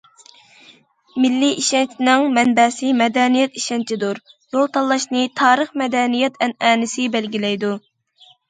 [1.25, 4.23] مىللىي ئىشەنچنىڭ مەنبەسى مەدەنىيەت ئىشەنچىدۇر،
[4.57, 7.75] يول تاللاشنى تارىخ- مەدەنىيەت ئەنئەنىسى بەلگىلەيدۇ.